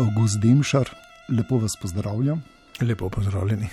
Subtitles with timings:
[0.00, 0.88] August Demšar,
[1.28, 2.42] lepo vas pozdravljam.
[2.80, 3.68] Lepo pozdravljeni.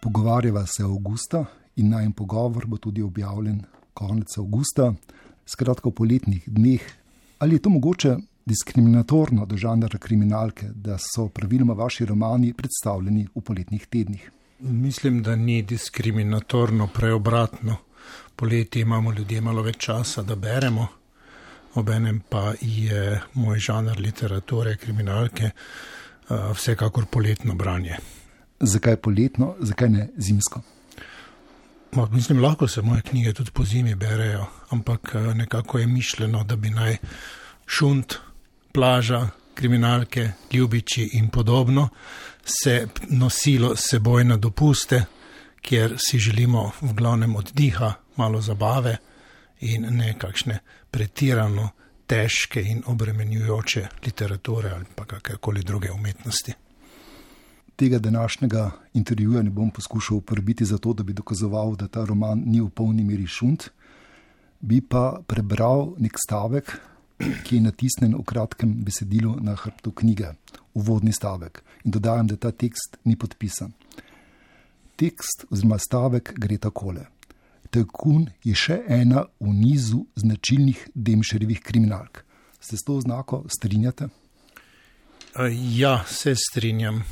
[0.00, 1.44] Pogovarjava se avgusta
[1.76, 3.62] in naj pogovor bo tudi objavljen
[3.94, 4.92] konec avgusta,
[5.46, 6.82] skratka v poletnih dneh.
[7.38, 8.16] Ali je to mogoče
[8.46, 14.30] diskriminatorno do žanra kriminalke, da so praviloma vaši romani predstavljeni v poletnih tednih?
[14.60, 17.76] Mislim, da ni diskriminatorno, prej obratno.
[18.36, 20.86] Poleti imamo ljudje malo več časa, da beremo,
[21.74, 25.50] obenem pa je moj žanr literature, kriminalke,
[26.28, 27.96] vsekakor poletno branje.
[28.60, 30.62] Zakaj poletno, zakaj ne zimsko?
[31.92, 36.56] Ma, mislim, lahko se moje knjige tudi po zimi berejo, ampak nekako je mišljeno, da
[36.56, 36.96] bi naj
[37.66, 38.14] šunt,
[38.72, 41.88] plaža, kriminalke, ljubiči in podobno
[42.44, 45.04] se nosilo seboj na dopuste,
[45.62, 48.96] kjer si želimo v glavnem oddiha, malo zabave
[49.60, 50.58] in nekakšne
[50.92, 51.70] pretirano
[52.06, 56.52] težke in obremenjujoče literature ali pa kakorkoli druge umetnosti.
[57.76, 62.42] Tega današnjega intervjuja ne bom poskušal uporabiti za to, da bi dokazoval, da ta roman
[62.46, 63.70] ni v polni meri šunt,
[64.60, 66.76] bi pa prebral nek stavek,
[67.44, 70.34] ki je natisnjen v kratkem besedilu na hrbtu knjige,
[70.74, 71.62] uvodni stavek.
[71.84, 73.72] In dodajam, da ta tekst ni podpisan.
[74.96, 77.06] Tekst oziroma stavek gre takole.
[77.72, 82.24] Tekun je še ena v nizu značilnih demšerjevih kriminalk.
[82.60, 84.08] Se s to znako strinjate?
[85.76, 87.04] Ja, se strinjam.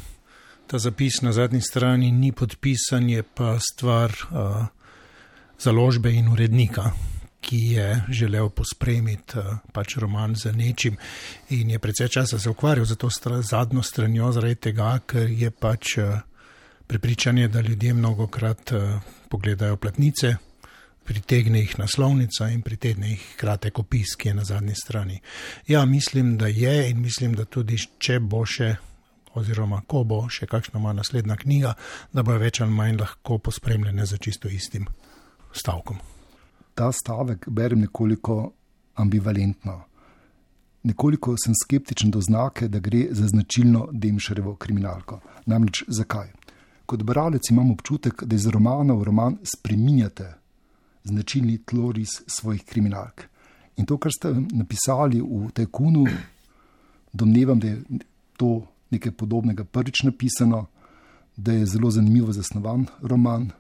[0.67, 4.67] Ta zapis na zadnji strani ni podpisan, je pa stvar uh,
[5.59, 6.93] založbe in urednika,
[7.41, 10.97] ki je želel pospremiti uh, pač roman za nečim
[11.49, 15.51] in je precej časa se ukvarjal za to stra, zadnjo stranjo, zaradi tega, ker je
[15.51, 16.21] pač uh,
[16.87, 20.37] prepričanje, da ljudje mnogokrat uh, pogledajo platnice,
[21.11, 25.19] pritegne jih naslovnica in pritegne jih kratek opis, ki je na zadnji strani.
[25.67, 28.77] Ja, mislim, da je in mislim, da tudi če bo še,
[29.35, 31.75] oziroma ko bo še kakšna moja naslednja knjiga,
[32.15, 34.87] da bo več ali manj lahko pospremljene za čisto istim
[35.51, 35.99] stavkom.
[36.79, 38.41] Ta stavek berem nekoliko
[39.03, 39.81] ambivalentno.
[40.87, 45.19] Nekoliko sem skeptičen do znake, da gre za značilno Demšarevo kriminalko.
[45.51, 46.31] Namreč zakaj?
[46.87, 50.37] Kot bralec imam občutek, da iz romana v roman spreminjate
[51.05, 53.25] značilni tloris svojih kriminalk.
[53.77, 56.05] In to, kar ste napisali v Tekunu,
[57.13, 57.83] domnevam, da je
[58.37, 60.67] to nekaj podobnega prvič napisano,
[61.37, 63.51] da je zelo zanimivo zasnovan roman.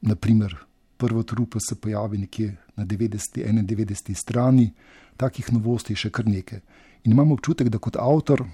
[0.00, 0.56] Naprimer,
[0.96, 4.72] prvo trupo se pojavi nekje na 90, 91 strani,
[5.16, 6.60] takih novosti je še kar nekaj.
[7.04, 8.44] In imam občutek, da kot avtor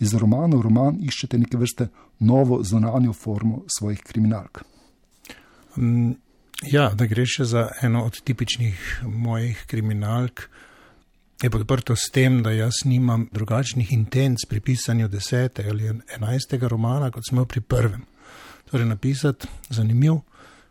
[0.00, 1.88] iz romana v roman iščete neke vrste
[2.20, 4.64] novo zunanjo formo svojih kriminalk.
[6.62, 10.46] Ja, da gre še za eno od tipičnih mojih kriminalk,
[11.42, 17.10] je podprto s tem, da jaz nimam drugačnih intenc pri pisanju desetega ali enajstega romana,
[17.10, 18.04] kot smo pri prvem.
[18.70, 20.20] Torej, napisati zanimiv,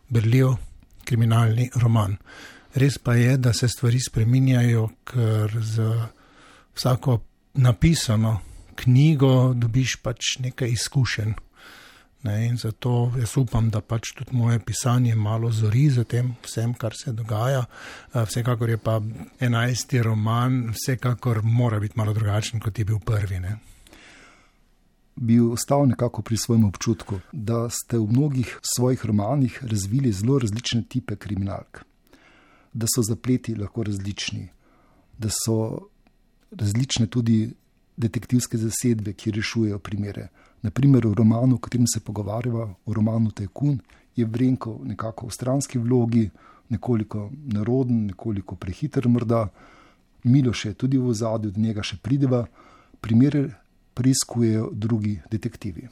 [0.09, 0.55] berljiv
[1.03, 2.15] kriminalni roman.
[2.75, 6.07] Res pa je, da se stvari spreminjajo, ker za
[6.75, 7.19] vsako
[7.53, 8.39] napisano
[8.75, 11.33] knjigo dobiš pač nekaj izkušenj.
[12.23, 16.73] Ne, in zato jaz upam, da pač tudi moje pisanje malo zori za tem vsem,
[16.77, 17.63] kar se dogaja.
[18.13, 18.99] Vsekakor je pa
[19.39, 23.39] enajsti roman, vsekakor mora biti malo drugačen, kot je bil prvi.
[23.39, 23.55] Ne.
[25.15, 30.83] Bi ostal nekako pri svojem občutku, da ste v mnogih svojih romanih razvili zelo različne
[30.93, 31.81] type kriminalk,
[32.73, 34.45] da so zapleti lahko različni,
[35.17, 35.57] da so
[36.51, 37.49] različne tudi
[37.97, 40.29] detektivske zasedbe, ki rešujejo primere.
[40.61, 43.79] Naprimer, v romanu, o katerem se pogovarjava, v romanu Tekun,
[44.15, 46.29] je Vrenko nekako v stranski vlogi,
[46.69, 49.47] nekoliko neroden, nekoliko prehiter, morda
[50.23, 52.45] Miloš je tudi v zadju, do njega še prideva,
[53.01, 53.47] primere
[53.97, 55.87] preiskujejo drugi detektivi.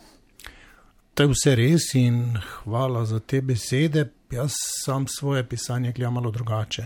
[1.14, 4.06] To je vse res in hvala za te besede.
[4.32, 4.54] Jaz
[4.86, 6.86] sam svoje pisanje gledam malo drugače.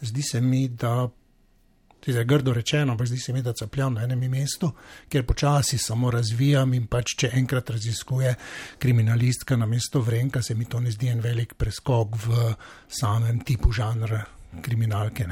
[0.00, 1.08] Zdi se mi, da
[2.06, 4.72] Zdaj je grdo rečeno, ampak zdi se mi, da capljam na enem mestu,
[5.08, 8.34] kjer počasi samo razvijam in pač če enkrat raziskuje
[8.78, 12.54] kriminalistka na mesto vrenka, se mi to ne zdi en velik preskok v
[12.88, 14.24] samem tipu žanra
[14.62, 15.26] kriminalke.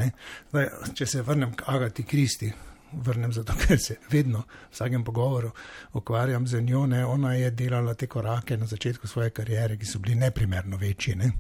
[0.51, 2.53] Zdaj, če se vrnem k Agati Kristi,
[2.93, 5.53] vrnem zato, ker se vedno v vsakem pogovoru
[5.93, 7.05] ukvarjam z njo, ne?
[7.07, 11.15] ona je delala te korake na začetku svoje kariere, ki so bili neprimerno večji.
[11.17, 11.33] Ne?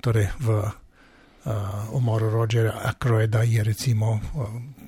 [0.00, 0.62] Torej, v
[1.44, 1.52] uh,
[1.92, 4.20] umoru Rogerja Akroeda je recimo uh,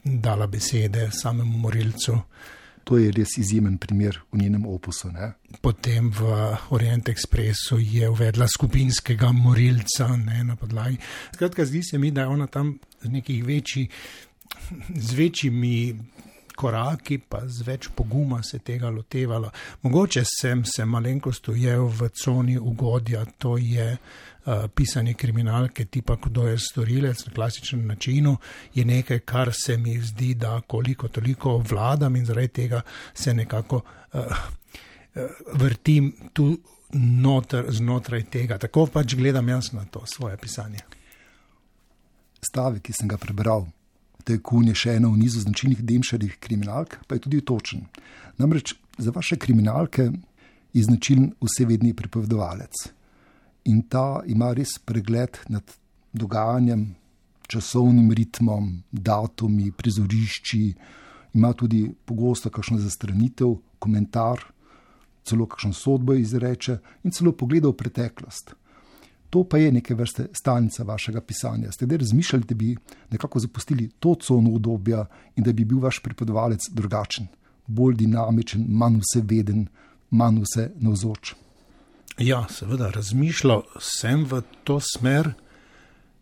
[0.05, 2.19] dala besede samemu morilcu.
[2.85, 5.11] To je res izjemen primer v njenem opusu.
[5.11, 5.33] Ne?
[5.61, 6.21] Potem v
[6.71, 10.99] Orient Expressu je uvedla skupinskega morilca ne, na podlagi.
[11.35, 13.89] Skratka, zdi se mi, da je ona tam z nekih večji,
[14.95, 15.99] z večjimi
[16.57, 19.51] koraki, pa z več poguma se tega lotevala.
[19.83, 26.49] Mogoče sem se malenkost ujel v coni ugodja, to je uh, pisanje kriminalke, tipa, kdo
[26.49, 28.37] je storilec na klasičnem načinu,
[28.75, 32.81] je nekaj, kar se mi zdi, da koliko toliko vladam in zaradi tega
[33.15, 36.57] se nekako uh, uh, vrtim tu
[36.93, 38.59] noter, znotraj tega.
[38.59, 40.85] Tako pač gledam jaz na to svoje pisanje.
[42.41, 43.67] Stavek, ki sem ga prebral,
[44.27, 47.87] Tajkun je še ena v nizu značilnih demšarjih kriminalk, pa je tudi točen.
[48.43, 50.11] Namreč za vaše kriminalke
[50.75, 52.89] je značilen vsevedni pripovedovalec.
[53.71, 55.63] In ta ima res pregled nad
[56.13, 56.89] dogajanjem,
[57.47, 60.63] časovnim ritmom, datumi, prizorišči,
[61.35, 64.43] ima tudi pogosto kakšno zastranitev, komentar,
[65.27, 68.55] celo kakšno sodbo izreče in celo pogleda v preteklost.
[69.31, 71.73] To pa je neke vrste stalnica vašega pisanja.
[71.73, 72.77] Ste da razmišljali, da bi
[73.11, 75.07] nekako zapustili to cono obdobja
[75.37, 77.27] in da bi bil vaš pripovedovalec drugačen,
[77.67, 79.67] bolj dinamičen, manj vseveden,
[80.11, 81.35] manj vse navzoč?
[82.19, 85.33] Ja, seveda, razmišljal sem v to smer,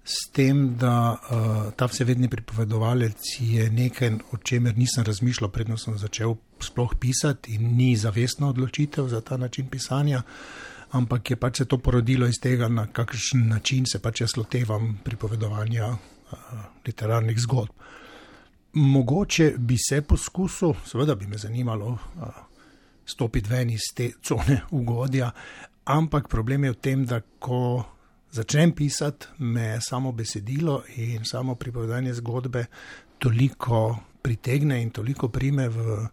[0.05, 5.97] s tem, da uh, ta vsevedni pripovedovalec je nekaj, o čemer nisem razmišljal, predno sem
[5.99, 10.19] začel sploh pisati in ni zavestna odločitev za ta način pisanja.
[10.19, 14.37] Uh, ampak je pač se to porodilo iz tega, na kakšen način se pač jaz
[14.37, 16.39] lotevam pripovedovanja uh,
[16.87, 17.73] literarnih zgodb.
[18.75, 21.99] Mogoče bi se poskusil, seveda bi me zanimalo uh,
[23.07, 25.31] stopiti ven iz te cone ugodja,
[25.85, 27.85] ampak problem je v tem, da ko
[28.35, 32.67] začnem pisati, me samo besedilo in samo pripovedanje zgodbe
[33.19, 36.07] toliko pritegne in toliko prime v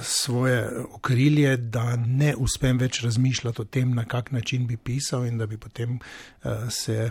[0.00, 5.38] svoje okrilje, da ne uspem več razmišljati o tem, na kak način bi pisal in
[5.38, 7.10] da bi potem uh, se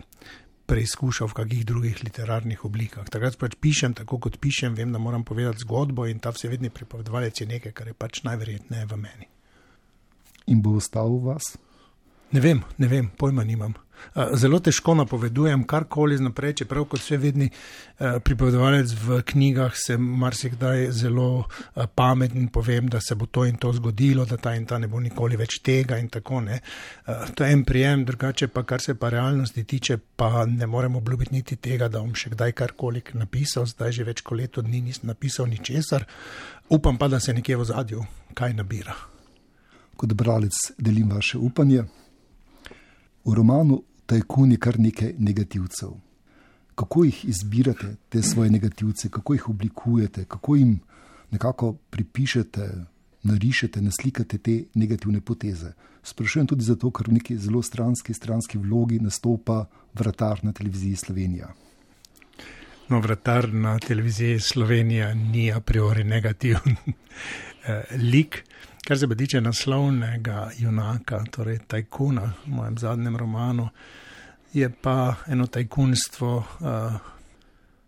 [0.65, 3.09] preizkušal v kakih drugih literarnih oblikah.
[3.09, 7.41] Takrat pač pišem tako, kot pišem, vem, da moram povedati zgodbo in ta vsevedni pripovedovalec
[7.41, 9.27] je nekaj, kar je pač najverjetneje v meni.
[10.47, 11.53] In bo ostal v vas?
[12.31, 13.74] Ne vem, ne vem, pojma nimam.
[14.33, 17.48] Zelo težko napovedujem karkoli naprej, čeprav kot vse vedni
[18.00, 21.45] pripovedovalec v knjigah se marsikdaj zelo
[21.95, 25.00] pameten povem, da se bo to in to zgodilo, da ta in ta ne bo
[25.00, 26.60] nikoli več tega in tako ne.
[27.36, 31.36] To je en prijem, drugače pa kar se pa realnosti tiče, pa ne morem obljubiti
[31.36, 35.07] niti tega, da bom še kdaj karkoli napisal, zdaj že več kot leto dni nisem
[35.12, 36.07] napisal ničesar,
[36.69, 38.95] upam pa, da se nekje v zadju kaj nabira.
[39.95, 41.86] Kot bralec delim vaše upanje.
[43.25, 45.89] V romanu Tajkun je kar nekaj negativcev.
[46.75, 50.79] Kako jih izbirate, te svoje negativce, kako jih oblikujete, kako jim
[51.31, 52.69] nekako pripišete,
[53.23, 55.73] narišete, naslikate te negativne poteze?
[56.03, 61.53] Sprašujem tudi zato, ker v neki zelo stranski, stranski vlogi nastopa vratar na televiziji Slovenija.
[62.89, 66.75] No, vratar na televiziji Slovenija ni a priori negativen
[67.65, 68.43] eh, lik.
[68.88, 73.69] Kar se tiče naslovnega junaka, torej Tajkuna v mojem zadnjem romanu,
[74.53, 76.97] je pa eno tajkunstvo, uh,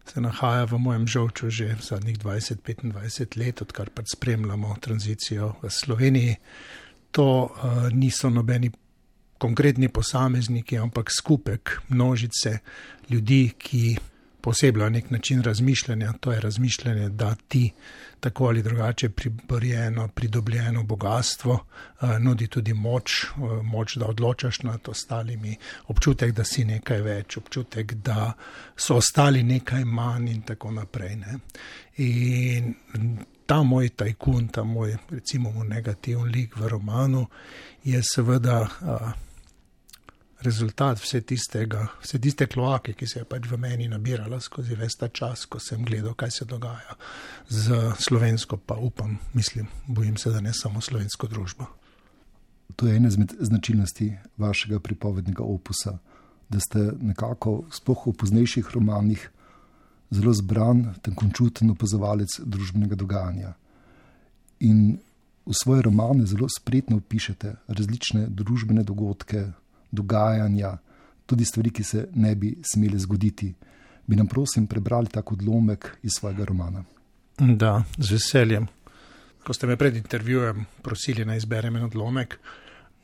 [0.05, 6.35] se nahaja v mojem žolču že zadnjih 20-25 let, odkar pač spremljamo tranzicijo v Sloveniji.
[7.11, 8.71] To uh, niso nobeni
[9.37, 12.59] konkretni posamezniki, ampak skupek množice
[13.09, 13.97] ljudi, ki
[14.43, 17.71] posebej nek način razmišljanja, to je razmišljanje, da ti
[18.19, 24.79] tako ali drugače priborjeno, pridobljeno bogatstvo uh, nudi tudi moč, uh, moč, da odločaš nad
[24.87, 25.55] ostalimi,
[25.87, 28.33] občutek, da si nekaj več, občutek, da
[28.75, 31.15] so ostali nekaj manj in tako naprej.
[31.15, 31.39] Ne.
[31.97, 32.73] In
[33.45, 37.27] ta moj tajkun, ta moj, recimo, negativni lik v romanu
[37.83, 38.65] je seveda.
[38.81, 39.13] Uh,
[40.43, 44.97] rezultat vse tistega, vse tiste kloake, ki se je pač v meni nabirala skozi ves
[44.99, 46.97] ta čas, ko sem gledal, kaj se dogaja
[47.49, 51.67] z slovensko, pa upam, mislim, bojim se, da ne samo slovensko družbo.
[52.75, 55.97] To je ena izmed značilnosti vašega pripovednega opusa,
[56.49, 59.29] da ste nekako, sploh v poznejših romanih,
[60.13, 63.53] zelo zbran, tenkočuten opazovalec družbenega dogajanja.
[64.61, 64.99] In
[65.45, 69.51] v svoje romane zelo spretno opišete različne družbene dogodke,
[69.93, 70.73] dogajanja,
[71.25, 73.53] tudi stvari, ki se ne bi smele zgoditi.
[74.05, 76.83] Bi nam, prosim, prebrali tako odlomek iz svojega romana?
[77.37, 78.67] Da, z veseljem.
[79.43, 82.37] Ko ste me pred intervjujem prosili, naj izberem en odlomek,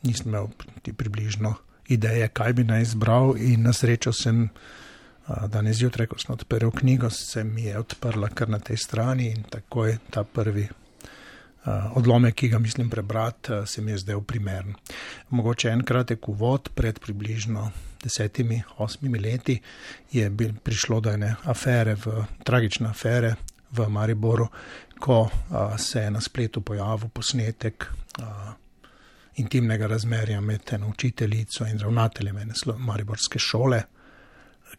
[0.04, 0.48] nisem imel
[0.82, 1.54] ti približno
[1.90, 4.48] ideje, kaj bi naj izbral, in na srečo sem
[5.48, 9.44] danes zjutraj, ko sem odprl knjigo, se mi je odprla kar na tej strani in
[9.50, 10.68] tako je ta prvi
[11.96, 14.74] odlomek, ki ga mislim prebrati, eh, se mi je zdel primern.
[15.30, 17.72] Mogoče en kratek uvod pred približno
[18.04, 19.62] desetimi, osmimi leti
[20.12, 23.36] je bil, prišlo do ene afere, v, tragične afere
[23.72, 24.48] v Mariboru,
[25.00, 27.86] ko a, se je na spletu pojavil posnetek
[28.20, 28.54] a,
[29.36, 33.84] intimnega razmerja med eno učiteljico in ravnateljem ene Mariborske šole,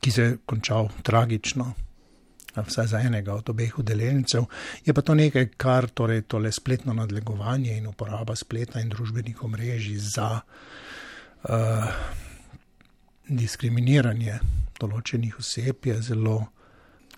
[0.00, 1.74] ki se je končal tragično.
[2.56, 4.44] Vsaj za enega od obeh udeležencev,
[4.84, 9.98] je pa to nekaj, kar torej tole spletno nadlegovanje in uporaba spleta in družbenih omrežij
[9.98, 11.84] za uh,
[13.28, 14.40] diskriminiranje
[14.80, 16.40] določenih oseb je zelo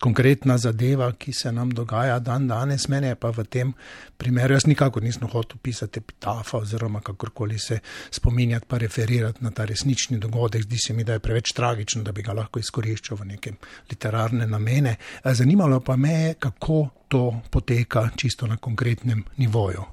[0.03, 2.89] konkretna zadeva, ki se nam dogaja dan danes.
[2.89, 3.71] Mene pa v tem
[4.19, 7.79] primeru, jaz nikakor nisem hotel pisati epitafa oziroma kakorkoli se
[8.11, 10.67] spominjati pa referirati na ta resnični dogodek.
[10.67, 13.55] Zdi se mi, da je preveč tragičen, da bi ga lahko izkoriščal v neke
[13.91, 14.97] literarne namene.
[15.25, 19.85] Zanimalo pa me je, kako to poteka čisto na konkretnem nivoju.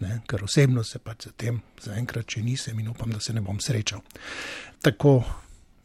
[0.00, 3.44] Ne, ker osebno se pač za tem zaenkrat še nisem in upam, da se ne
[3.44, 4.00] bom srečal.
[4.80, 5.18] Tako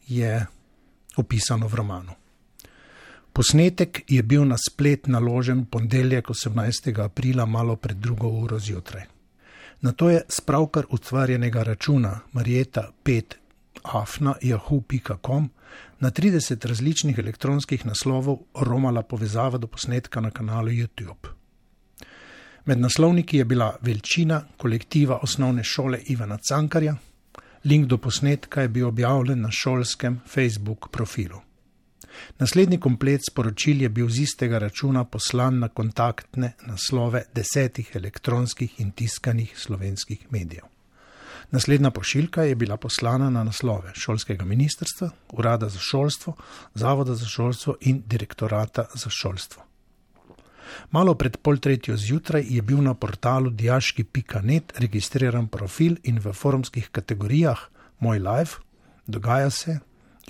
[0.08, 0.38] je
[1.20, 2.22] opisano v romanu.
[3.36, 7.04] Posnetek je bil na splet naložen ponedeljek 18.
[7.04, 9.02] aprila malo pred drugo uro zjutraj.
[9.80, 13.34] Na to je spravkar ustvarjenega računa Marjeta 5
[13.82, 15.50] afna.yahoo.com
[16.00, 21.28] na 30 različnih elektronskih naslovov romala povezava do posnetka na kanalu YouTube.
[22.64, 26.96] Med naslovniki je bila veličina kolektiva osnovne šole Ivana Cankarja,
[27.64, 31.40] link do posnetka je bil objavljen na šolskem Facebook profilu.
[32.38, 38.90] Naslednji komplet sporočil je bil z istega računa poslan na kontaktne naslove desetih elektronskih in
[38.90, 40.64] tiskanih slovenskih medijev.
[41.50, 46.34] Naslednja pošiljka je bila poslana na naslove šolskega ministrstva, urada za šolstvo,
[46.74, 49.62] zavoda za šolstvo in direktorata za šolstvo.
[50.90, 56.88] Malo pred pol tretjo zjutraj je bil na portalu diaški.net registriran profil in v forumskih
[56.92, 57.58] kategorijah
[57.98, 58.58] Moj life,
[59.06, 59.78] dogaja se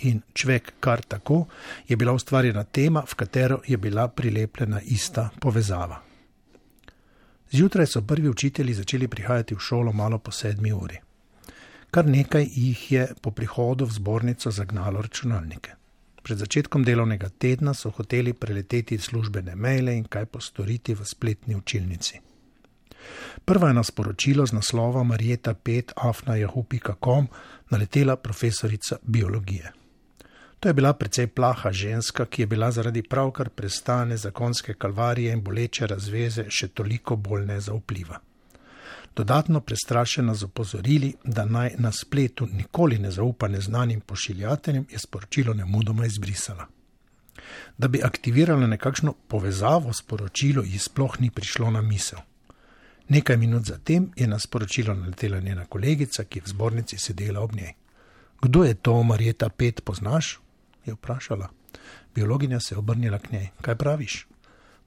[0.01, 1.47] in človek kar tako,
[1.89, 6.03] je bila ustvarjena tema, v katero je bila prilepljena ista povezava.
[7.51, 10.99] Zjutraj so prvi učitelji začeli prihajati v šolo malo po sedmi uri.
[11.91, 15.71] Kar nekaj jih je po prihodu v zbornico zagnalo računalnike.
[16.23, 22.21] Pred začetkom delovnega tedna so hoteli preleteti službene maile in kaj postoriti v spletni učilnici.
[23.45, 27.29] Prva je na sporočilo z naslova Marjeta 5 afnajahu.com
[27.71, 29.86] naletela profesorica biologije.
[30.67, 35.43] To je bila precej plaha ženska, ki je bila zaradi pravkar prestane zakonske kalvarije in
[35.43, 38.19] boleče razveze še toliko bolj nezaupljiva
[39.17, 45.55] dodatno prestrašena z opozorili, da naj na spletu nikoli ne zaupa neznanim pošiljateljem, je sporočilo
[45.55, 46.67] ne mudoma izbrisala.
[47.79, 52.19] Da bi aktivirala nekakšno povezavo s poročilo, ji sploh ni prišlo na misel.
[53.09, 57.55] Nekaj minut zatem je na sporočilo naletela njena kolegica, ki je v zbornici sedela ob
[57.55, 57.73] njej.
[58.43, 60.41] Kdo je to, Marjeta, pet poznaš?
[60.87, 61.49] Je vprašala.
[62.15, 63.49] Biologinja se je obrnila k njej.
[63.61, 64.27] Kaj praviš?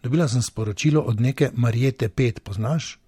[0.04, 3.00] Dobila sem sporočilo od neke Marjete, pet poznaš?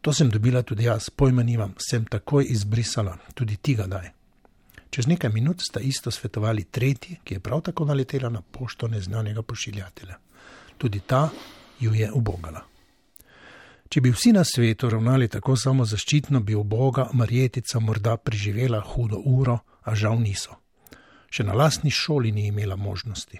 [0.00, 4.10] To sem dobila tudi jaz, pojma nimam, sem takoj izbrisala, tudi ti ga daj.
[4.90, 9.42] Čez nekaj minut sta isto svetovali tretji, ki je prav tako naletela na pošto neznanega
[9.42, 10.14] pošiljatelja.
[10.78, 11.28] Tudi ta
[11.80, 12.62] ju je ubogala.
[13.88, 19.58] Če bi vsi na svetu ravnali tako samozaščitno, bi uboga Marjetica morda preživela hudo uro,
[19.82, 20.56] a žal niso.
[21.36, 23.38] Še na lastni šoli ni imela možnosti.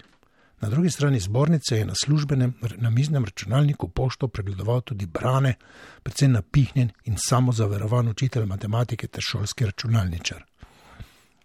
[0.61, 5.55] Na drugi strani zbornice je na službenem namiznem računalniku pošto pregledoval tudi Brane,
[6.03, 10.45] predvsem napihnjen in samozaverovan učitelj matematike ter šolski računalničar.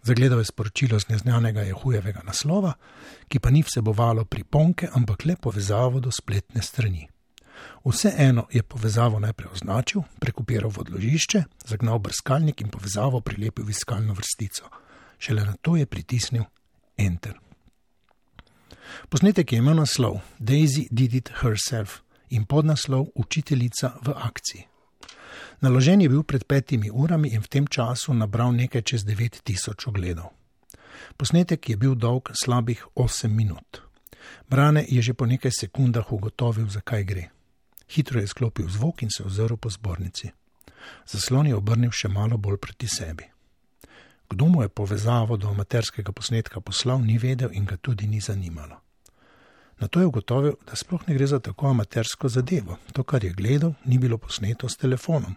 [0.04, 2.74] Zagledal je sporočilo z neznanega Jehujevega naslova,
[3.28, 7.08] ki pa ni vsebovalo priponke, ampak le povezavo do spletne strani.
[7.86, 14.14] Vseeno je povezavo najprej označil, prekupiral v odložišče, zagnal brskalnik in povezavo prilepil v iskalno
[14.14, 14.68] vrstico.
[15.22, 16.44] Šele na to je pritisnil
[16.98, 17.38] Enter.
[19.10, 24.66] Posnetek je imel naslov Daisy did it herself in podnaslov Učiteljica v akciji.
[25.62, 30.34] Naložen je bil pred petimi urami in v tem času nabral nekaj čez 9000 ogledov.
[31.18, 33.82] Posnetek je bil dolg slabih 8 minut.
[34.50, 37.30] Brane je že po nekaj sekundah ugotovil, zakaj gre.
[37.94, 40.32] Hitro je sklopil zvok in se ozrl po zbornici.
[41.06, 43.31] Zaslon je obrnil še malo bolj proti sebi.
[44.32, 48.78] Kdo mu je povezavo do amaterskega posnetka poslal, ni vedel in ga tudi ni zanimalo.
[49.80, 52.78] Na to je ugotovil, da sploh ne gre za tako amatersko zadevo.
[52.94, 55.36] To, kar je gledal, ni bilo posneto s telefonom.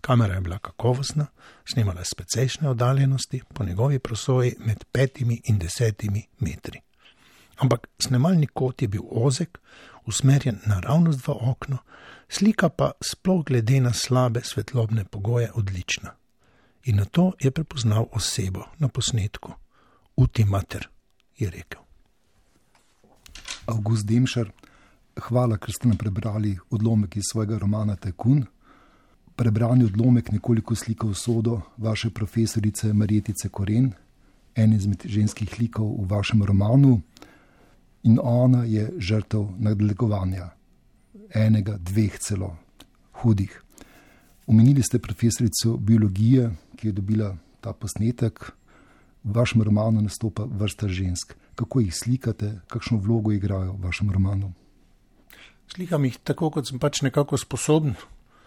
[0.00, 1.26] Kamera je bila kakovostna,
[1.72, 6.80] snimala je z precejšnje oddaljenosti, po njegovi prosoji med petimi in desetimi metri.
[7.56, 9.58] Ampak snemalni kot je bil ozek,
[10.06, 11.78] usmerjen naravnost v okno,
[12.28, 16.19] slika pa sploh glede na slabe svetlobne pogoje odlična
[16.84, 19.52] in na to je prepoznal osebo na posnetku.
[20.16, 20.88] Uti mater,
[21.38, 21.82] je rekel.
[23.66, 24.50] August Demšar,
[25.16, 28.44] hvala, ker ste nam prebrali odlomek iz svojega romana Tekun.
[29.36, 33.92] Prebrani odlomek nekoliko slika usodo vaše profesorice Marjetice Koren,
[34.54, 37.00] ene izmed ženskih likov v vašem romanu,
[38.02, 40.50] in ona je žrtev nadlegovanja,
[41.34, 42.56] enega, dveh celo,
[43.22, 43.62] hudih.
[44.50, 48.52] Omenili ste profesorico biologije, ki je dobila ta posnetek.
[49.24, 51.34] V vašem romanu nastopa vrsta žensk.
[51.54, 54.52] Kako jih slikate, kakšno vlogo igrajo v vašem romanu?
[55.70, 57.94] Slikam jih tako, kot sem pač nekako sposoben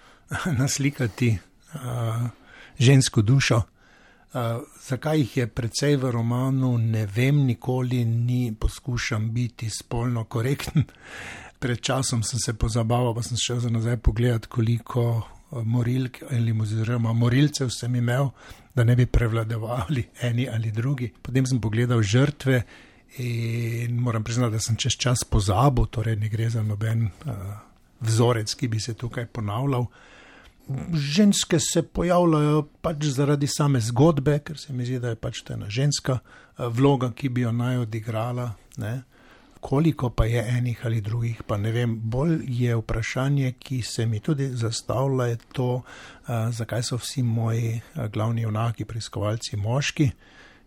[0.62, 2.28] naslikati uh,
[2.80, 3.62] žensko dušo.
[4.34, 10.84] Uh, zakaj jih je precej v romanu, ne vem, nikoli ni poskušam biti spolno korekten.
[11.64, 15.33] Pred časom sem se pozabaval, pa sem šel za nazaj pogledati, koliko
[15.64, 18.32] morilk ali oziroma morilcev sem imel,
[18.76, 21.12] da ne bi prevladovali eni ali drugi.
[21.22, 22.64] Potem sem pogledal žrtve
[23.18, 27.34] In moram priznati, da sem čez čas pozabil, torej ne gre za noben uh,
[28.02, 29.86] vzorec, ki bi se tukaj ponavljal.
[30.94, 35.54] Ženske se pojavljajo pač zaradi same zgodbe, ker se mi zdi, da je pač ta
[35.54, 38.54] ena ženska uh, vloga, ki bi jo naj odigrala.
[38.82, 39.04] Ne?
[39.64, 41.96] Koliko pa je enih ali drugih, pa ne vem.
[42.04, 47.78] Bolj je vprašanje, ki se mi tudi zastavlja, je to, uh, zakaj so vsi moji
[47.80, 50.12] uh, glavni junaki, preiskovalci, moški.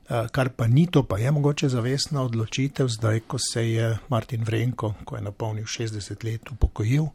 [0.06, 4.44] Eh, kar pa ni to, pa je mogoče zavestna odločitev, zdaj, ko se je Martin
[4.44, 7.06] Vrenko, ko je napolnil 60 let, upokojil.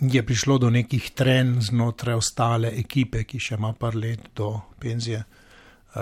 [0.00, 5.18] Je prišlo do nekih tren znotraj ostale ekipe, ki še ima par let do penzije,
[5.18, 5.43] eh,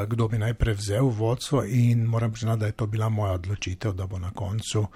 [0.09, 4.07] kdo bi naj prevzel vodstvo, in moram priznati, da je to bila moja odločitev, da
[4.07, 4.87] bo na koncu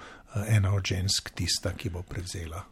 [0.48, 2.62] ena od žensk tista, ki bo prevzela.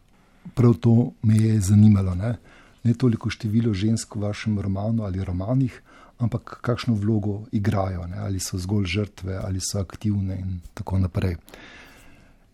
[0.53, 2.35] Prav to me je zanimalo, ne,
[2.83, 5.81] ne toliko število žensk v vašem romanu ali romanih,
[6.17, 8.17] ampak kakšno vlogo igrajo, ne?
[8.17, 11.35] ali so zgolj žrtve, ali so aktivne in tako naprej.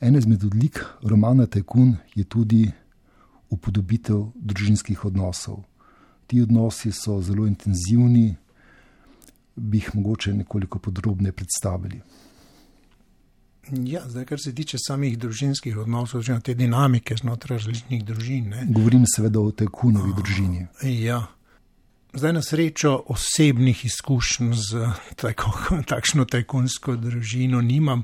[0.02, 2.72] En izmed odlik romana Tekun je tudi
[3.50, 5.64] upodobitev družinskih odnosov.
[6.28, 8.36] Ti odnosi so zelo intenzivni,
[9.56, 12.02] bi jih mogoče nekoliko podrobneje predstavili.
[13.72, 18.50] Ja, zdaj, kar se tiče samih družinskih odnosov, oziroma te dinamike znotraj različnih družin.
[18.50, 18.66] Ne?
[18.70, 20.66] Govorim seveda o Tekunovi družini.
[20.84, 21.22] Ja.
[22.14, 25.54] Zdaj, na srečo osebnih izkušenj z tako,
[25.94, 28.02] takšno tajkunsko družino nimam,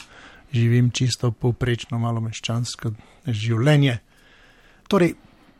[0.53, 2.93] živim čisto povprečno malo meščansko
[3.27, 3.97] življenje.
[4.87, 5.17] Torej,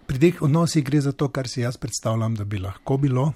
[0.08, 3.32] pri teh odnosih gre za to, kar si jaz predstavljam, da bi lahko bilo,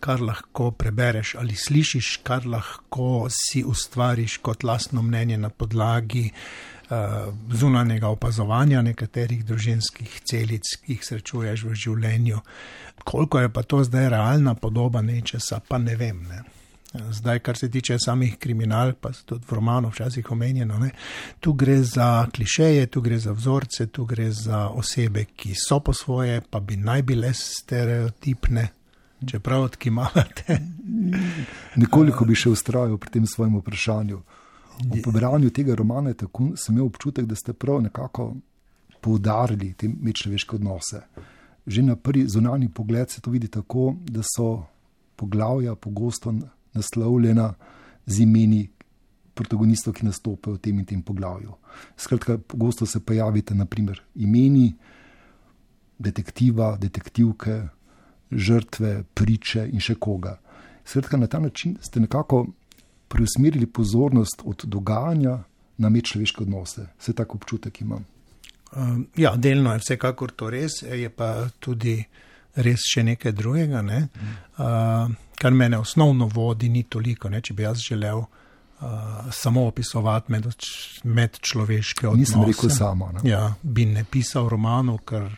[0.00, 7.32] kar lahko prebereš ali slišiš, kar lahko si ustvariš kot lastno mnenje na podlagi uh,
[7.52, 12.44] zunanjega opazovanja nekaterih družinskih celic, ki jih srečuješ v življenju.
[13.04, 16.22] Koliko je pa to zdaj realna podoba nečesa, pa ne vem.
[16.28, 16.44] Ne.
[17.10, 20.90] Zdaj, kar se tiče samih kriminal, pa tudi v romanu včasih omenjeno, ne,
[21.40, 25.92] tu gre za klišeje, tu gre za vzorce, tu gre za osebe, ki so po
[25.92, 28.68] svoje, pa bi naj bile stereotipne,
[29.26, 30.58] čeprav odkimavate.
[31.82, 34.20] Nekoliko bi še ustrajal pri tem svojem vprašanju.
[34.78, 38.36] V branju tega romana tako, sem imel občutek, da ste prav nekako
[39.00, 41.02] poudarili te medčloveške odnose.
[41.66, 44.64] Že na prvi zunanji pogled se to vidi tako, da so
[45.16, 46.34] poglavja pogosto
[46.74, 47.54] naslovljena
[48.06, 48.68] z imeni
[49.34, 51.54] protagonistov, ki nastopajo v tem in tem poglavju.
[51.96, 54.72] Skratka, pogosto se pojavite, naprimer, imeni
[55.98, 57.68] detektiva, detektivke,
[58.30, 60.38] žrtve, priče in še koga.
[60.84, 62.46] Skratka, na ta način ste nekako
[63.08, 65.38] preusmerili pozornost od dogajanja
[65.78, 66.86] na medčloveške odnose.
[66.98, 68.04] Vse tako občutek imam.
[68.76, 72.02] Um, ja, delno je vsekakor to res, je pa tudi
[72.54, 73.82] res še nekaj drugega.
[73.82, 74.08] Ne?
[74.58, 77.40] Uh, kar mene osnovno vodi, ni toliko, ne?
[77.40, 78.28] če bi jaz želel uh,
[79.32, 80.50] samo opisovati med,
[81.04, 82.20] medčloveške odnose.
[82.20, 83.12] Nisem rekel samo.
[83.16, 83.24] Ne?
[83.30, 85.30] Ja, bi ne pisal romanov, ker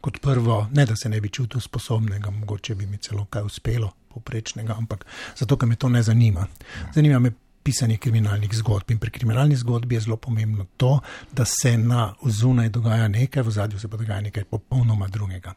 [0.00, 3.92] kot prvo, ne da se ne bi čutil sposobnega, mogoče bi mi celo kaj uspelo
[4.14, 6.46] poprečnega, ampak zato, ker me to ne zanima.
[6.94, 7.32] Zanima me
[7.62, 11.00] pisanje kriminalnih zgodb in pri kriminalni zgodbi je zelo pomembno to,
[11.32, 15.54] da se na zunaj dogaja nekaj, v zadju se pa dogaja nekaj popolnoma drugega.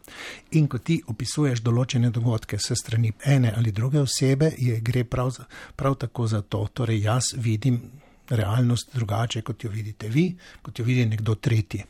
[0.52, 5.32] In ko ti opisuješ določene dogodke se strani ene ali druge osebe, je gre prav,
[5.76, 6.68] prav tako za to.
[6.74, 7.80] Torej, jaz vidim
[8.30, 10.28] realnost drugače, kot jo vidite vi,
[10.62, 11.84] kot jo vidi nekdo tretji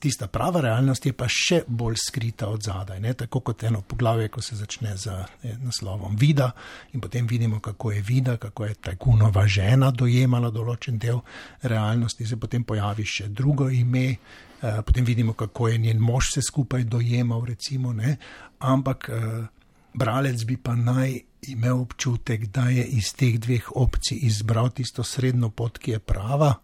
[0.00, 3.00] tista prava realnost je pa še bolj skrita od zadaj.
[3.00, 3.14] Ne?
[3.18, 6.50] Tako kot eno poglavje, ko se začne z eh, naslovom Vida
[6.92, 11.20] in potem vidimo, kako je Vida, kako je tajkunova žena dojemala določen del
[11.62, 14.18] realnosti, se potem pojavi še drugo ime.
[14.58, 17.92] Uh, potem vidimo, kako je njen mož se skupaj dojemal, recimo,
[18.58, 19.44] ampak uh,
[19.94, 21.14] bralec bi pa naj
[21.52, 26.56] imel občutek, da je iz teh dveh opcij izbral tisto srednjo pot, ki je prava,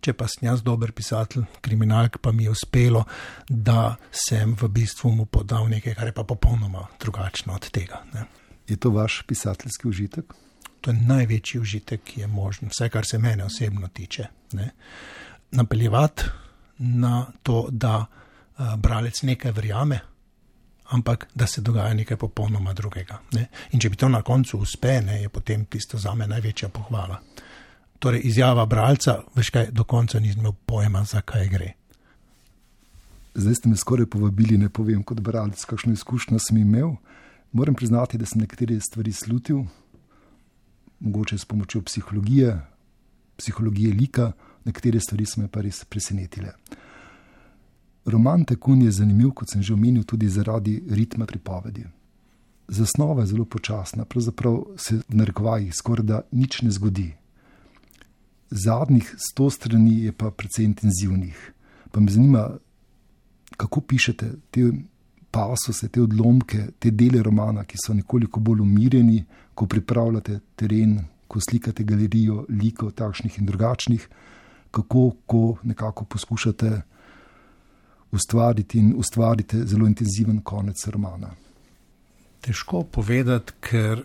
[0.00, 3.04] če pa sem jaz dober pisatelj, kriminalk, pa mi je uspelo,
[3.48, 8.02] da sem v bistvu mu podal nekaj, kar je pa popolnoma drugačno od tega.
[8.14, 8.26] Ne.
[8.68, 10.34] Je to vaš pisateljski užitek?
[10.80, 14.26] To je največji užitek, ki je možen, vse kar se mene osebno tiče.
[14.52, 14.70] Ne.
[15.50, 16.24] Napeljevati
[16.78, 20.00] na to, da uh, bralec nekaj verjame,
[20.90, 23.18] ampak da se dogaja nekaj popolnoma drugega.
[23.32, 23.48] Ne.
[23.72, 27.20] In če bi to na koncu uspe, ne, je potem tisto za me največja pohvala.
[27.98, 31.72] Torej, izjava bralca, veš kaj, do konca nisem imel pojma, zakaj gre.
[33.34, 36.94] Zdaj ste me skoraj povabili, ne povem kot bralec, kakšno izkušnjo sem imel.
[37.52, 39.64] Moram priznati, da sem nekatere stvari slutil,
[41.00, 42.56] mogoče s pomočjo psihologije,
[43.36, 44.32] psihologije lika,
[44.64, 46.52] nekatere stvari so me pa res presenetile.
[48.06, 51.84] Roman Tekun je zanimiv, kot sem že omenil, tudi zaradi ritma pripovedi.
[52.68, 57.14] Zasnova je zelo počasna, pravzaprav se v narekovajih skoraj da nič ne zgodi.
[58.50, 61.52] Zadnjih sto strani je pa precej intenzivnih.
[61.90, 62.50] Pa me zanima,
[63.56, 64.70] kako pišete te
[65.30, 71.40] pasose, te odlomke, te dele romana, ki so nekoliko bolj umirjeni, ko pripravljate teren, ko
[71.40, 74.08] slikate galerijo likov, takšnih in drugačnih,
[74.70, 76.70] kako ko nekako poskušate
[78.12, 81.32] ustvariti in ustvarite zelo intenziven konec romana.
[82.40, 84.04] Težko povedati, ker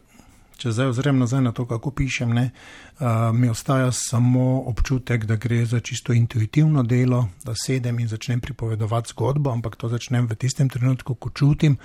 [0.62, 5.36] če zdaj ozrem nazaj na to, kako pišem, ne, uh, mi ostaja samo občutek, da
[5.42, 10.38] gre za čisto intuitivno delo, da sedem in začnem pripovedovati zgodbo, ampak to začnem v
[10.38, 11.78] tistem trenutku, ko čutim,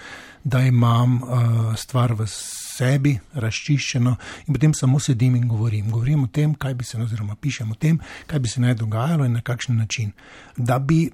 [0.44, 1.38] da imam uh,
[1.76, 2.28] stvar v
[2.76, 5.88] sebi razčiščeno in potem samo sedim in govorim.
[5.90, 9.24] Govorim o tem, kaj bi se, oziroma pišem o tem, kaj bi se naj dogajalo
[9.24, 10.12] in na kakšen način.
[10.56, 11.06] Da bi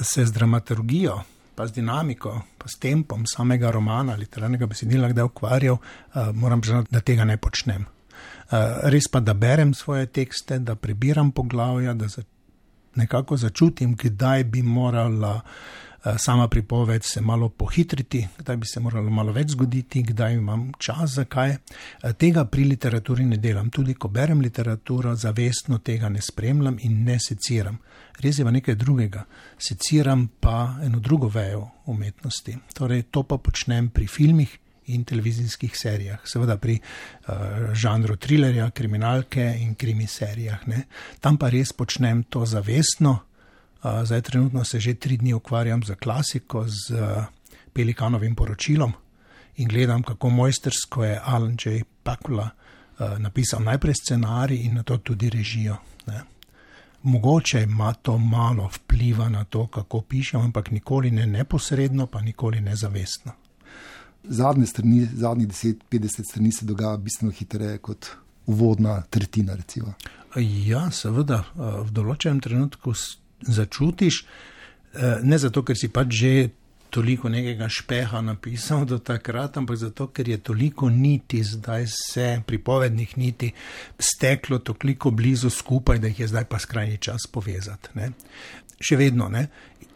[0.00, 1.20] se z dramaturgijo
[1.60, 6.88] pa z dinamiko, pa s tempom samega romana, literarnega besedila, kdaj ukvarjal, uh, moram priznati,
[6.88, 7.84] da tega ne počnem.
[7.84, 12.08] Uh, res pa, da berem svoje tekste, da prebiram poglavja, da
[12.96, 15.34] nekako začutim, kdaj bi morala
[16.18, 21.10] sama pripoved se malo pohitriti, kdaj bi se moralo malo več zgoditi, kdaj imam čas
[21.10, 21.50] za kaj.
[21.50, 23.70] Uh, tega pri literaturi ne delam.
[23.70, 27.78] Tudi ko berem literaturo, zavestno tega ne spremljam in ne seciram
[28.20, 29.24] res je pa nekaj drugega.
[29.58, 32.56] Seciram pa eno drugo vejo umetnosti.
[32.74, 34.58] Torej, to pa počnem pri filmih
[34.90, 40.66] in televizijskih serijah, seveda pri uh, žanru trilerja, kriminalke in krimi serijah.
[40.66, 40.84] Ne.
[41.20, 43.20] Tam pa res počnem to zavestno.
[43.82, 47.24] Zdaj, trenutno se že tri dni ukvarjam z klasiko, z uh,
[47.72, 48.92] Pelikanovim poročilom
[49.56, 51.82] in gledam, kako mojstersko je Alan J.
[52.02, 55.76] Pakula uh, napisal najprej scenarij in na to tudi režijo.
[56.06, 56.20] Ne
[57.02, 62.60] mogoče ima to malo vpliva na to, kako pišem, ampak nikoli ne neposredno, pa nikoli
[62.60, 63.32] ne zavestno.
[64.24, 68.06] Zadnje strani, zadnjih 10-50 strani se dogaja bistveno hitreje kot
[68.46, 69.54] uvodna tretjina.
[69.54, 69.94] Recimo.
[70.66, 72.92] Ja, seveda, v določenem trenutku
[73.42, 74.24] začutiš,
[75.22, 76.32] ne zato, ker si pač že
[76.90, 83.18] toliko nekega špeha napisal do takrat, ampak zato, ker je toliko niti zdaj se pripovednih
[83.18, 83.52] niti
[83.98, 87.94] steklo toliko blizu skupaj, da jih je zdaj pa skrajni čas povezati.
[87.94, 88.10] Ne.
[88.80, 89.46] Še vedno, ne.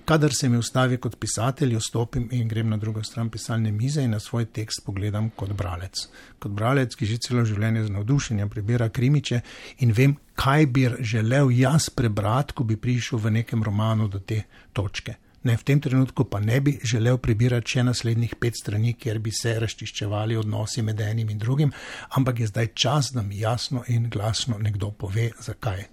[0.04, 4.10] Kadar se mi ustavi kot pisatelj, stopim in grem na drugo stran pisalne mize in
[4.10, 6.02] na svoj tekst pogledam kot bralec.
[6.38, 9.40] Kot bralec, ki že celo življenje z navdušenjem prebira krimiče
[9.80, 14.42] in vem, kaj bi želel jaz prebrati, ko bi prišel v nekem romanu do te
[14.76, 15.14] točke.
[15.44, 19.32] Ne, v tem trenutku pa ne bi želel prebirati še naslednjih pet strani, kjer bi
[19.32, 21.72] se razčiščevali odnosi med enim in drugim,
[22.16, 25.86] ampak je zdaj čas, da mi jasno in glasno nekdo pove, zakaj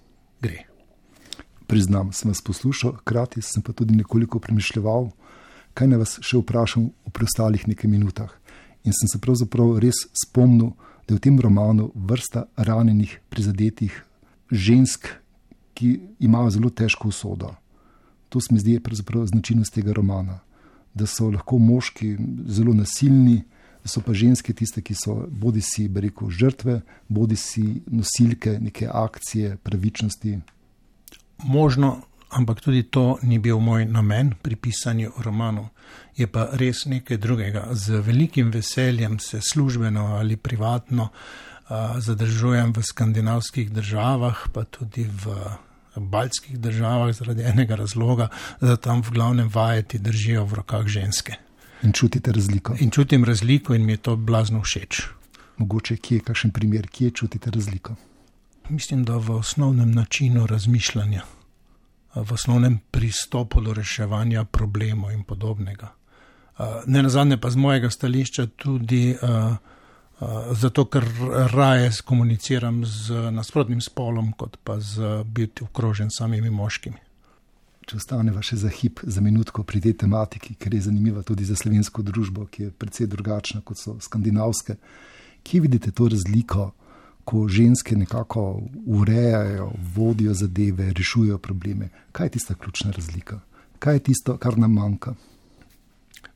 [0.44, 0.71] gre.
[1.66, 5.10] Priznam, sem vas poslušal, hkrati sem pa tudi nekoliko premišljal,
[5.74, 8.32] kaj naj vas še vprašam v preostalih nekaj minutah.
[8.84, 10.72] In sem se pravzaprav res spomnil,
[11.06, 13.94] da je v tem romanu vrsta ranjenih, prizadetih
[14.50, 15.08] žensk,
[15.74, 17.54] ki imajo zelo težko usodo.
[18.28, 20.40] To se mi zdi pravzaprav značilnost tega romana.
[20.94, 23.42] Da so lahko moški zelo nasilni,
[23.82, 28.88] da so pa ženske tiste, ki so bodi si rekel, žrtve, bodi si nosilke neke
[28.88, 30.38] akcije, pravičnosti.
[31.42, 32.00] Možno,
[32.30, 35.68] ampak tudi to ni bil moj namen pri pisanju romanov.
[36.16, 37.68] Je pa res nekaj drugega.
[37.72, 45.36] Z velikim veseljem se službeno ali privatno uh, zadržujem v skandinavskih državah, pa tudi v
[45.96, 48.28] baltskih državah zaradi enega razloga,
[48.60, 51.36] da tam v glavnem vajeti držijo v rokah ženske.
[51.82, 52.76] In čutite razliko.
[52.80, 55.02] In čutim razliko in mi je to blazno všeč.
[55.56, 57.96] Mogoče kje je kakšen primer, kje čutite razliko?
[58.68, 61.22] Mislim, da v osnovnem načinu razmišljanja,
[62.14, 65.92] v osnovnem pristopu do reševanja problemov in podobnega.
[66.86, 69.16] Ne na zadnje pa z mojega stališča tudi
[70.50, 71.04] zato ker
[71.52, 77.00] raje komuniciram z nasprotnim spolom, kot pa z biti okrožen samimi moškimi.
[77.86, 81.56] Če ostaneva še za hip, za minutko pri tej tematiki, ker je zanimiva tudi za
[81.58, 84.76] slovensko družbo, ki je precej drugačna kot so skandinavske.
[85.42, 86.70] Kje vidite to razliko,
[87.24, 91.88] ko ženske nekako urejajo, vodijo zadeve, rešujejo probleme?
[92.12, 93.40] Kaj je tista ključna razlika?
[93.78, 95.14] Kaj je tisto, kar nam manjka?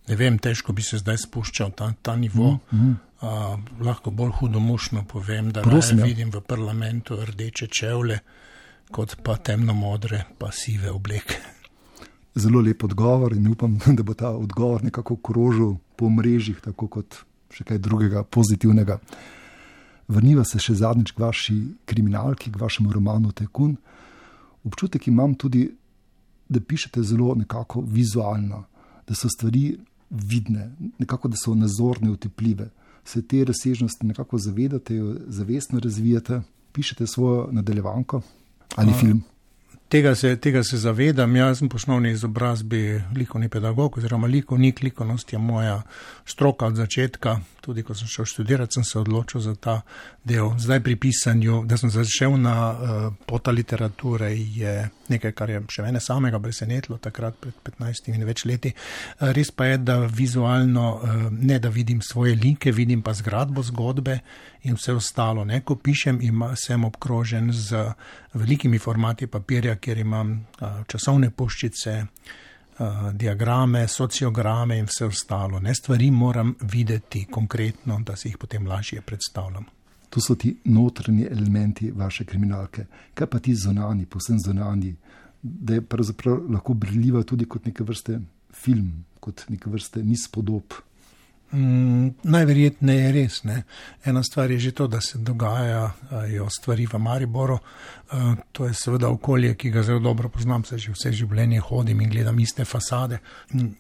[0.09, 2.59] Ne vem, težko bi se zdaj spuščal ta, ta nivo.
[2.73, 2.95] Mm -hmm.
[3.23, 6.05] uh, lahko bolj hudomušno povem, da Prosim, ja.
[6.05, 8.19] vidim v parlamentu rdeče čevlje,
[8.91, 11.35] kot pa temno modre, pa sive obleke.
[12.35, 17.17] Zelo lep odgovor in upam, da bo ta odgovor nekako krožil po mrežjih, tako kot
[17.51, 18.99] še kaj drugega pozitivnega.
[20.09, 23.77] Vrniva se še zadnjič k vaši kriminalki, k vašemu romanu Tekun.
[24.65, 25.67] Občutek imam tudi,
[26.49, 28.65] da pišete zelo nekako vizualno,
[29.07, 29.77] da so stvari
[30.11, 32.69] vidne, nekako da so nazorne, utepljive.
[33.05, 36.41] Se te razsežnosti nekako zavedate, jo zavestno razvijate,
[36.73, 38.23] pišete svojo nadaljevanko
[38.77, 39.23] ali A, film.
[39.89, 41.37] Tega se, tega se zavedam.
[41.37, 45.83] Jaz sem po osnovni izobrazbi likovni pedagog, oziroma likovnik, likovnost je moja
[46.25, 47.39] stroka od začetka.
[47.61, 49.81] Tudi ko sem šel študirati, sem se odločil za ta
[50.25, 50.51] del.
[50.59, 55.87] Zdaj pri pisanju, da sem začel na uh, pota literature, je nekaj, kar je še
[55.87, 58.75] mene samega presenetilo takrat pred 15 in več leti.
[58.75, 63.63] Uh, res pa je, da vizualno uh, ne da vidim svoje like, vidim pa zgradbo
[63.63, 64.19] zgodbe
[64.67, 65.45] in vse ostalo.
[65.45, 65.61] Ne?
[65.65, 67.85] Ko pišem, ima, sem obkrožen z
[68.35, 75.61] velikimi formati papirja, kjer imam uh, časovne poščice, uh, diagrame, sociograme in vse ostalo.
[75.61, 75.75] Ne?
[75.75, 79.67] Stvari moram videti konkretno, da si jih potem lažje predstavljam.
[80.11, 82.87] To so ti notranji elementi vaše kriminalke.
[83.15, 84.95] Kaj pa ti zunani, posebno zunani,
[85.43, 88.21] da je pravzaprav lahko briljiva tudi kot neke vrste
[88.55, 90.75] film, kot neke vrste niz podob.
[91.53, 93.43] Mm, najverjetneje je res.
[93.45, 93.63] Ne.
[94.05, 97.59] Ena stvar je že to, da se dogajajo stvari v Mariboru.
[98.13, 102.01] Uh, to je seveda okolje, ki ga zelo dobro poznam, se že vse življenje hodim
[102.01, 103.19] in gledam iste fasade,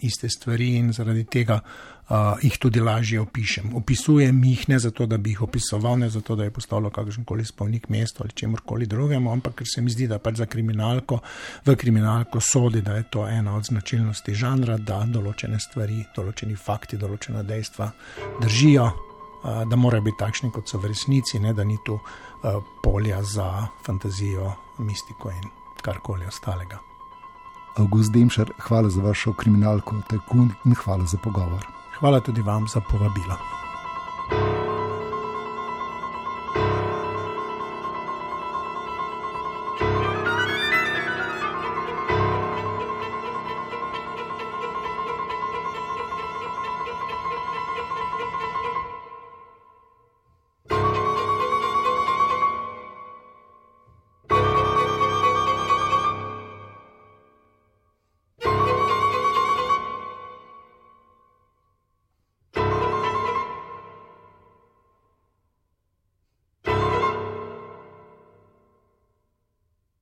[0.01, 1.61] iste stvari in zaradi tega
[2.09, 3.75] uh, jih tudi lažje opišem.
[3.77, 7.45] Opisujem jih ne zato, da bi jih opisoval, ne zato, da je postalo kakršen koli
[7.45, 11.21] spolnik mesto ali čemorkoli drugemu, ampak ker se mi zdi, da pač za kriminalko,
[11.67, 16.97] v kriminalko sodi, da je to ena od značilnosti žanra, da določene stvari, določeni fakti,
[16.97, 17.91] določena dejstva
[18.43, 18.91] držijo
[19.67, 21.99] da morajo biti takšni, kot so v resnici, ne da ni tu
[22.83, 25.49] polja za fantazijo, mistiko in
[25.83, 26.81] karkoli ostalega.
[27.77, 31.76] August Demšar, hvala za vašo kriminalko, tajkun in hvala za pogovor.
[32.01, 33.66] Hvala tudi vam za povabilo.